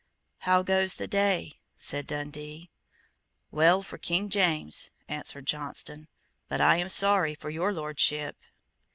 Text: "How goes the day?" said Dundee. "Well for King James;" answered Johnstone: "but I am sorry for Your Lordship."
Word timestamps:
"How 0.39 0.63
goes 0.63 0.95
the 0.95 1.07
day?" 1.07 1.59
said 1.77 2.07
Dundee. 2.07 2.71
"Well 3.51 3.83
for 3.83 3.99
King 3.99 4.29
James;" 4.29 4.89
answered 5.07 5.45
Johnstone: 5.45 6.07
"but 6.49 6.59
I 6.59 6.77
am 6.77 6.89
sorry 6.89 7.35
for 7.35 7.51
Your 7.51 7.71
Lordship." 7.71 8.35